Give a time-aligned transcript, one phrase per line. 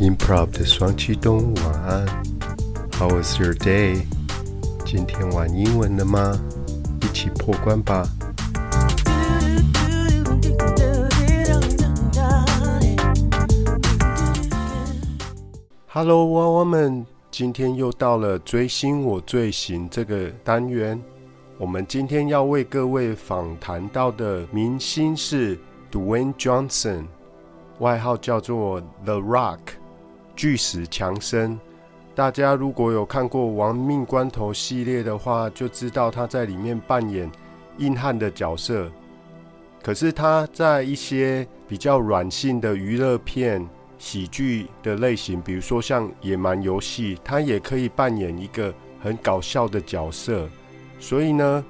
[0.00, 2.06] Improv 的双启动，晚安。
[2.92, 4.04] How was your day？
[4.86, 6.40] 今天玩英文了吗？
[7.02, 8.08] 一起破关吧。
[15.88, 21.02] Hello，娃娃们，今天又到了追星我最行这个单元。
[21.58, 25.58] 我们今天要为各位访谈到的明星是
[25.90, 27.06] Dwayne Johnson，
[27.80, 29.58] 外号叫做 The Rock，
[30.38, 31.58] 巨石强森。
[32.14, 37.28] 大家如果有看过《亡命关头》系列的话，就知道他在里面扮演
[37.78, 38.88] 硬汉的角色。
[39.82, 43.68] 可是他在一些比较软性的娱乐片、
[43.98, 50.48] 喜剧的类型，比如说像《野蛮游戏》，他也可以扮演一个很搞笑的角色。
[51.00, 51.64] 所以呢，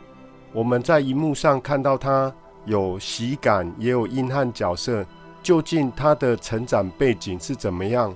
[0.53, 2.31] 我们在荧幕上看到他
[2.67, 5.07] 有喜感，也有硬汉角色。
[5.43, 8.15] 究竟他的成长背景是怎么样？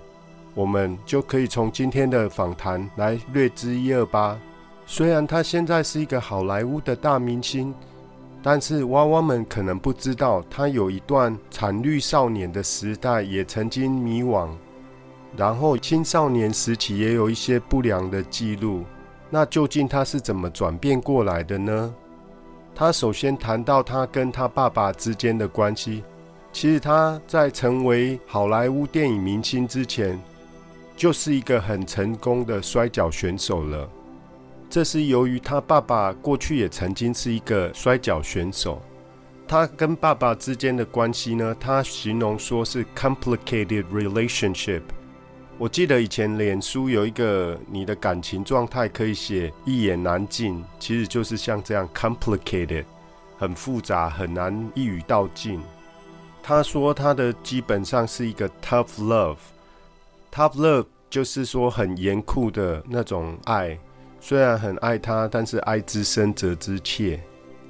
[0.54, 4.38] 我们就可以从今天的访谈来略知一二吧。
[4.84, 7.74] 虽然他现在是一个好莱坞的大明星，
[8.42, 14.48] 但是娃娃们可能不知道，他有一段惨绿少年的时代，也曾经迷惘，
[15.36, 18.84] 然后青少年时期也有一些不良的记录。
[19.30, 21.94] 那究竟他是怎么转变过来的呢？
[22.74, 26.02] 他首先谈到他跟他爸爸之间的关系。
[26.52, 30.20] 其实他在成为好莱坞电影明星之前，
[30.96, 33.88] 就是一个很成功的摔跤选手了。
[34.70, 38.80] 这是由于他爸爸过去也曾经是一个摔跤选手。
[39.46, 44.80] 他跟爸爸之间的关系呢，他形容说是 complicated relationship。
[45.58, 52.84] 我记得以前脸书有一个你的感情状态可以写一言难尽，其实就是像这样 complicated，
[53.36, 55.60] 很复杂，很难一语道尽。
[56.42, 59.36] 他说他的基本上是一个 tough love
[60.34, 63.78] Tough love 就是说很严酷的那种爱，
[64.18, 67.22] 虽然很爱他，但是爱之深责之切。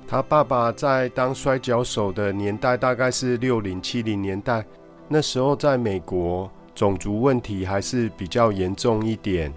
[0.06, 4.64] 他爸爸在当摔跤手的年代大概是六零七零年代，
[5.08, 6.50] 那时候在美国。
[6.74, 9.52] 种族问题还是比较严重一点。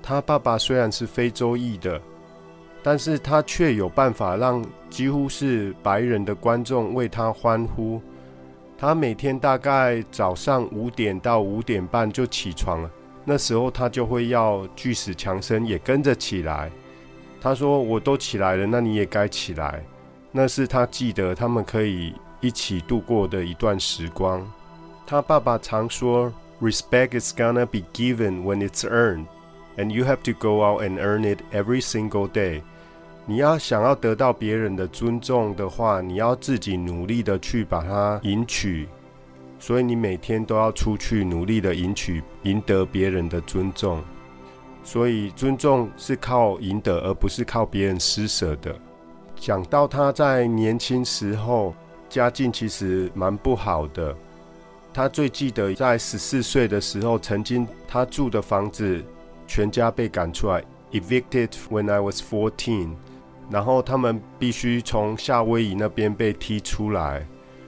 [0.00, 2.00] 他爸爸虽然是非洲裔的，
[2.80, 8.00] 但是他却有办法让几乎是白人的观众为他欢呼。
[8.80, 12.88] 他每天大概早上五点到五点半就起床了，
[13.24, 16.70] 那时候他就会要巨石强森也跟着起来。
[17.40, 19.84] 他说：“我都起来了，那你也该起来。”
[20.30, 24.48] 那是他记得他们可以一起度过的一段时光。
[25.04, 29.26] 他爸爸常说：“Respect is gonna be given when it's earned,
[29.76, 32.62] and you have to go out and earn it every single day。”
[33.30, 38.88] 你要想要得到别人的尊重的话，你要自己努力的去把它赢取。
[39.58, 44.02] 所以你每天都要出去努力的赢取、赢得别人的尊重。
[44.82, 48.74] 所以尊重是靠赢得，而不是靠别人施舍的。
[49.36, 51.74] 讲到他在年轻时候，
[52.08, 54.16] 家境其实蛮不好的。
[54.94, 59.04] 他最记得在十四岁的时候，曾经他住的房子，
[59.46, 62.92] 全家被赶出来，evicted when I was fourteen，
[63.50, 67.26] 然后他们必须从夏威夷那边被踢出来。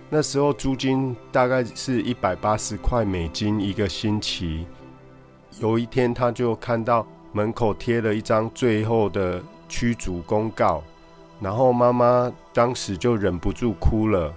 [0.09, 4.67] 那时候租金大概是一百八十块美金一个星期。
[5.61, 10.83] 有一天，他就看到门口贴了一张最后的驱逐公告，
[11.41, 14.33] 然后妈妈当时就忍不住哭了。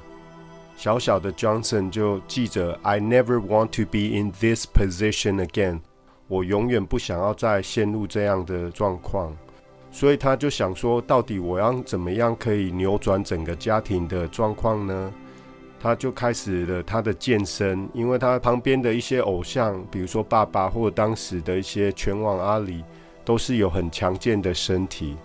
[0.75, 5.79] 小小的 Johnson 就记着，I never want to be in this position again。
[6.27, 9.35] 我永远不想要再陷入这样的状况，
[9.93, 15.13] 所以他就想说，到底我要怎么样可以扭转整个家庭的状况呢？
[15.79, 22.83] 他就开始了他的健身，因为他旁边的一些偶像，比如说爸爸或者当时的一些拳王阿里，
[23.23, 25.15] 都是有很强健的身体。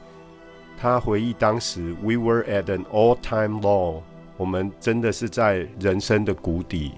[0.77, 4.03] 他回忆当时，We were at an all-time low。
[4.37, 6.93] 我们真的是在人生的谷底，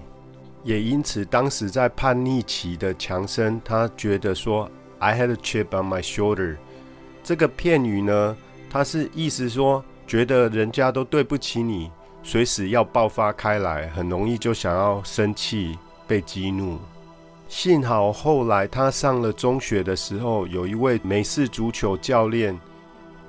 [0.63, 4.69] 也因此，当时在叛逆期的强森，他觉得说
[4.99, 6.57] “I had a chip on my shoulder”
[7.23, 8.35] 这个片语呢，
[8.69, 11.91] 它是意思说，觉得人家都对不起你，
[12.23, 15.77] 随时要爆发开来，很容易就想要生气、
[16.07, 16.77] 被激怒。
[17.47, 22.57] 幸好后来他上了中学的时候，有一位美式足球教练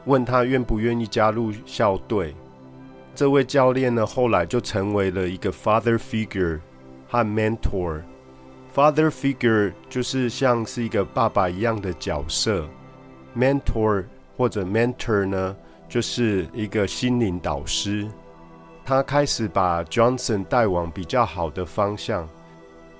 [0.04, 2.34] 问他愿不愿意加入校队。
[3.14, 6.60] 这位教练呢，后来就成为了一个 father figure
[7.08, 8.02] 和 mentor。
[8.74, 12.66] father figure 就是像是一个爸爸一样的角色
[13.36, 14.04] ，mentor
[14.36, 15.56] 或者 mentor 呢，
[15.88, 18.08] 就是一个心灵导师。
[18.84, 22.28] 他开始把 Johnson 带往比较好的方向。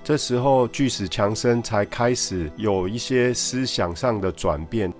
[0.03, 4.91] 这时候巨石强森才开始有一些思想上的转变。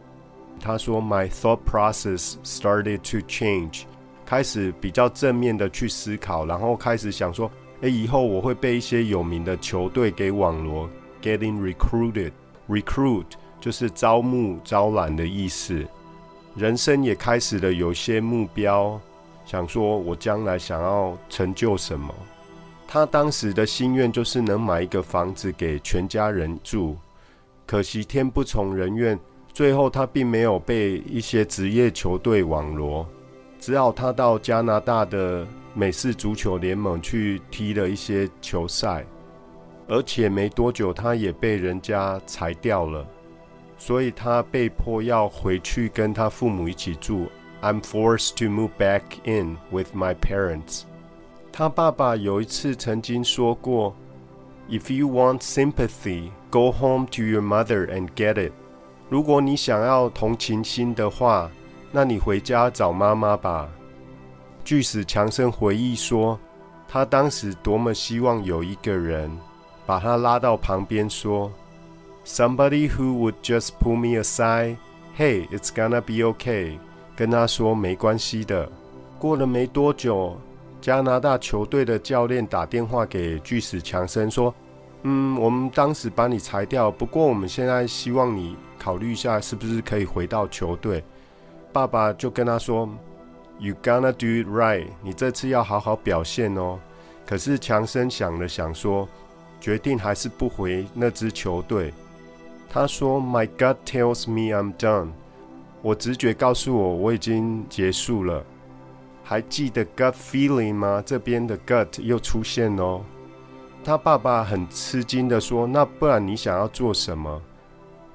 [0.61, 3.83] 他说：“My thought process started to change，
[4.25, 7.51] 开始比较正面的去思考，然后开始想说，
[7.81, 10.89] 诶，以后我会被一些有名的球队给网罗
[11.21, 13.25] ，getting recruited，recruit
[13.63, 15.85] 就是招募、招揽的意思。
[16.53, 18.99] 人生也开始了有些目标，
[19.45, 22.13] 想说我将来想要成就什么。
[22.85, 26.97] 他当时的心愿就是能买一个房子给全家人住，
[27.65, 29.17] 可惜天不从人愿。”
[29.53, 33.07] 最后，他并没有被一些职业球队网罗，
[33.61, 39.05] 只好他到加拿大的美式足球联盟去踢了一些球赛，
[39.87, 43.07] 而且没多久，他也被人家裁掉了，
[43.85, 47.27] 所以他被迫要回去跟他父母一起住。
[47.61, 50.83] I'm forced to move back in with my parents。
[51.51, 53.93] 他爸爸有一次曾经说过
[54.69, 58.53] ：“If you want sympathy, go home to your mother and get it。”
[59.11, 61.51] 如果你想要同情心的话，
[61.91, 63.69] 那你回家找妈妈吧。
[64.63, 66.39] 巨石强森回忆说，
[66.87, 69.29] 他当时多么希望有一个人
[69.85, 71.51] 把他拉到旁边说
[72.25, 74.77] ：“Somebody who would just pull me aside,
[75.17, 76.77] hey, it's gonna be okay。”
[77.15, 78.69] 跟他说没关系的。
[79.19, 80.35] 过了没多久，
[80.81, 84.53] 加拿大球队的教练打电话给巨石强森说
[85.03, 91.01] ：“嗯，我们当时把你裁掉，不过我们现在希望你。”考虑一下，是不是可以回到球队？
[91.71, 92.89] 爸爸就跟他说
[93.57, 96.77] ：“You gonna do it right，你这次要好好表现哦。”
[97.25, 99.07] 可是强森想了想，说
[99.61, 101.93] ：“决定还是不回那支球队。”
[102.73, 105.09] 他说：“My gut tells me I'm done。”
[105.83, 108.43] 我直觉告诉我我已经结束了。
[109.23, 111.03] 还记得 gut feeling 吗？
[111.05, 113.01] 这边的 gut 又出现哦。
[113.83, 117.39] 他爸爸很吃惊的说：“那不然你想要做什么？”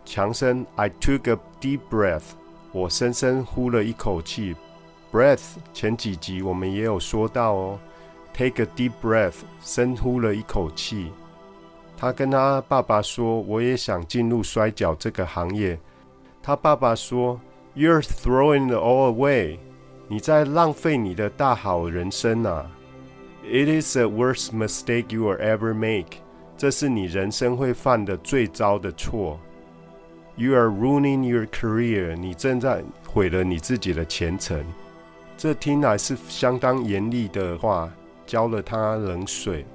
[0.05, 2.25] 强生，I took a deep breath。
[2.73, 4.57] 我深深呼了一口气。
[5.13, 7.79] Breath，前几集我们也有说到哦。
[8.35, 11.13] Take a deep breath，深呼了一口气。
[12.01, 15.77] 他跟他爸爸说：“我也想进入摔跤这个行业。”
[16.41, 17.41] 他爸爸说
[17.75, 19.59] ：“You're throwing it all away。
[20.07, 22.71] 你在浪费你的大好人生啊
[23.45, 26.19] ！It is the worst mistake you will ever make。
[26.57, 29.41] 这是你人生会犯的最糟的错。”
[30.37, 34.65] You are ruining your career，你正在毁了你自己的前程。
[35.37, 37.91] 这听来是相当严厉的话，
[38.25, 39.67] 浇了他冷水。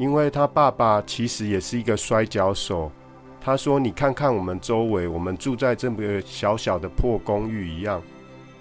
[0.00, 2.90] 因为他爸爸其实也是一个摔跤手。
[3.38, 8.00] 他说：“你看看我们周围，我们住在这么小小的破公寓一样。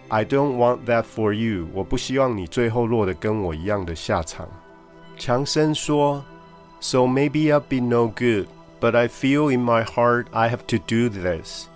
[0.10, 4.50] I don't want that for you，我不希望你最后落得跟我一样的下场。”
[5.18, 6.22] 强生说
[6.82, 8.48] ：“So maybe I'll be no good。”
[8.82, 11.68] But I feel in my heart I have to do this。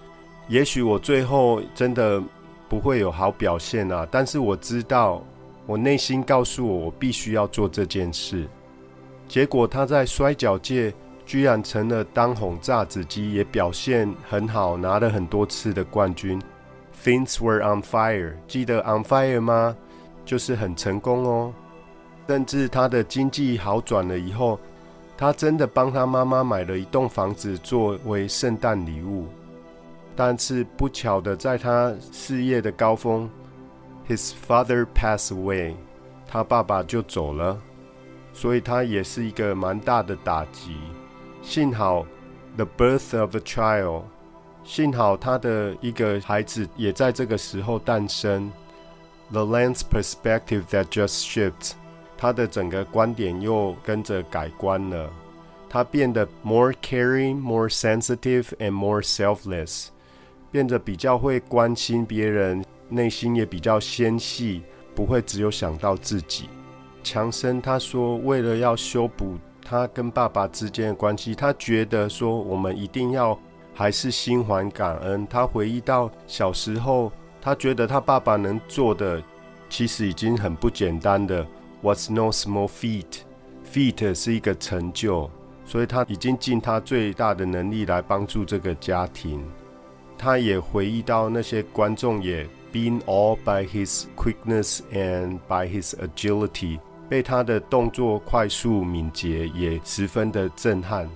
[0.50, 2.22] 也许我最后真的
[2.68, 5.24] 不会有好表现啊，但是我知道，
[5.66, 8.46] 我内心告诉我，我必须要做这件事。
[9.34, 10.94] 结果他在摔跤界
[11.26, 16.40] 居然成了当红炸子鸡，也表现很好，拿了很多次的冠军。
[17.04, 19.76] Things were on fire，记得 on fire 吗？
[20.24, 21.52] 就是很成功哦。
[22.28, 24.60] 甚至他的经济好转了以后。
[25.18, 29.26] 他真的帮他妈妈买了一栋房子作为圣诞礼物，
[30.16, 33.28] 但是不巧的，在他事业的高峰
[34.08, 35.74] ，his father passed away，
[36.28, 37.60] 他爸爸就走了，
[38.34, 40.76] 所以他也是一个蛮大的打击。
[41.42, 42.06] 幸好
[42.58, 44.04] ，the birth of a child，
[44.64, 48.52] 幸好他的一个孩子也在这个时候诞生。
[49.32, 51.74] The land's perspective that just shifts。
[52.18, 55.10] 他的整个观点又跟着改观了，
[55.70, 59.88] 他变得 more caring, more sensitive, and more selfless，
[60.50, 64.62] 变得比较会关心别人，内心也比较纤细，
[64.96, 66.48] 不会只有想到自己。
[67.04, 73.38] 强生他说，为了要修补他跟爸爸之间的关系，他觉得说我们一定要
[73.74, 75.28] 还是心怀感恩。
[75.28, 79.22] 他回忆到小时候，他觉得他爸爸能做的，
[79.70, 81.46] 其实已经很不简单的。
[81.82, 83.24] What's no small feat.
[83.72, 85.30] Feat 是一个成就，
[85.66, 89.44] 所以他已经尽他最大的能力来帮助这个家庭。
[90.18, 96.80] 他也回忆到那些观众也 being all by his quickness and by his agility，
[97.10, 101.10] 被他的动作快速敏捷也十分的震撼。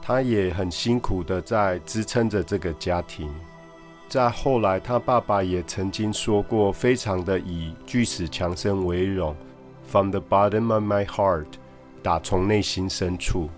[0.00, 3.30] 他也很辛苦的在支撑着这个家庭。
[4.08, 9.36] 在后来，他爸爸也曾经说过，非常的以巨石强森为荣。
[9.86, 11.46] From the bottom of my heart，
[12.02, 13.50] 打从内心深处。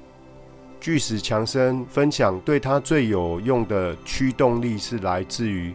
[0.81, 5.73] 巨石强森分享，对他最有用的驱动力是来自于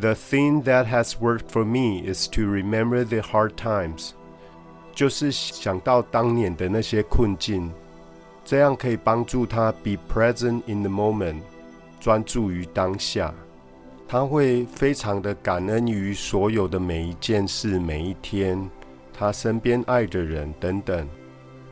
[0.00, 4.10] “The thing that has worked for me is to remember the hard times”，
[4.94, 7.70] 就是想到当年的那些困境，
[8.44, 11.40] 这样可以帮助他 “be present in the moment”，
[12.00, 13.34] 专注于当下。
[14.06, 18.70] 他会非常的感恩于所有的每一件事、每一天，
[19.12, 21.08] 他身边爱的人等等。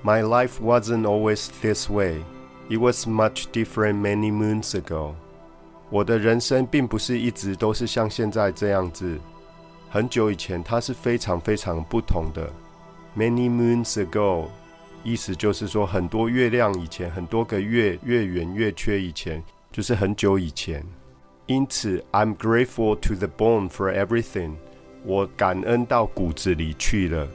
[0.02, 2.23] My life wasn't always this way.
[2.69, 5.12] It was much different many moons ago.
[5.91, 9.21] 我的人生并不是一直都是像现在这样子。
[9.91, 12.50] 很久以前，它是非常非常不同的。
[13.16, 14.47] Many moons ago，
[15.04, 20.85] 意思就是说很多月亮以前，很多个月月圆月缺以前，就是很久以前。
[21.47, 24.52] 因此，I'm grateful to the bone for everything。
[25.04, 27.28] 我感恩到骨子里去了。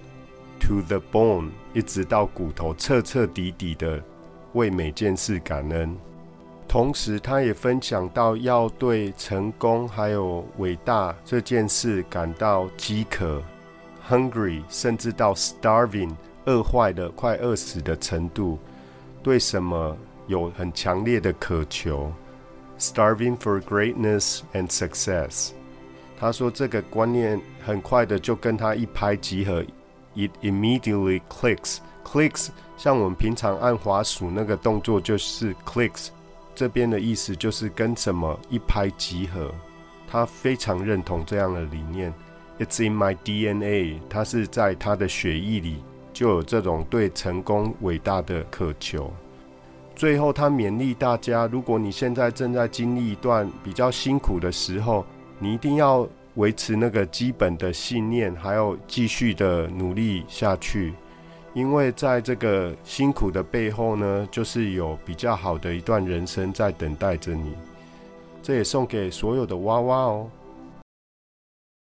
[0.61, 4.03] To the bone，一直到骨头，彻彻底底的。
[4.53, 5.95] 为每件事感恩，
[6.67, 13.43] 同时他也分享到要对成功还有伟大这件事感到饥渴
[14.09, 18.57] （hungry），甚至到 starving，饿坏的快饿死的程度，
[19.21, 19.97] 对什么
[20.27, 22.11] 有很强烈的渴求
[22.79, 25.51] （starving for greatness and success）。
[26.19, 29.63] 他说这个观念很快的就跟他一拍即合
[30.15, 31.77] ，it immediately clicks。
[32.03, 32.47] Clicks，
[32.77, 36.07] 像我们平常按滑鼠那个动作就是 clicks，
[36.55, 39.53] 这边的意思就是跟什么一拍即合。
[40.09, 42.13] 他非常认同这样的理念
[42.59, 45.83] ，It's in my DNA，他是在他的血液里
[46.13, 49.11] 就有这种对成功伟大的渴求。
[49.95, 55.03] 最后，他勉励大家，如果你现在正在经历一段比较辛苦的时候，
[55.39, 60.93] 你一定要维持那个基本的信念，还要继续的努力下去。
[61.55, 67.55] 因为在这个辛苦的背后呢，就是有比较好的一段人生在等待着你。
[68.43, 70.29] 这也送给所有的娃娃哦。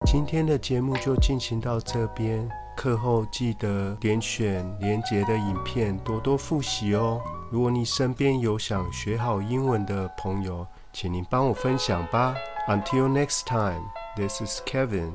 [0.08, 7.22] 今天的节目就进行到这边，课后记得点选连结的影片，多多复习哦。
[7.52, 12.34] 如果你身边有想学好英文的朋友，请您帮我分享吧。
[12.68, 13.82] Until next time,
[14.16, 15.12] this is Kevin.